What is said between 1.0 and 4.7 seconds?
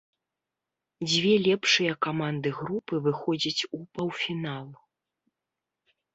Дзве лепшыя каманды групы выходзяць у паўфінал.